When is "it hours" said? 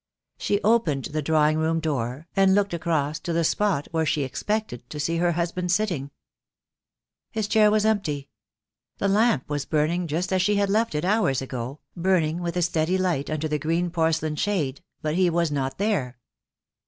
10.95-11.41